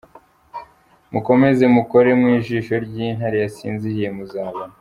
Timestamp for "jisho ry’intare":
2.45-3.37